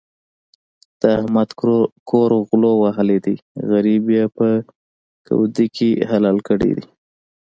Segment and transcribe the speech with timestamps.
[0.99, 1.49] د احمد
[2.09, 3.35] کور غلو وهلی دی؛
[3.71, 4.47] غريب يې په
[5.27, 6.85] کودي کې حلال کړی دی.